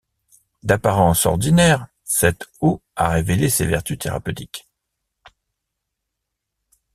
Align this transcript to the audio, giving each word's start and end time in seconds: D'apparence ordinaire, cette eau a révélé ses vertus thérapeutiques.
D'apparence 0.63 1.27
ordinaire, 1.27 1.85
cette 2.03 2.49
eau 2.59 2.81
a 2.95 3.09
révélé 3.09 3.49
ses 3.49 3.67
vertus 3.67 3.99
thérapeutiques. 3.99 4.65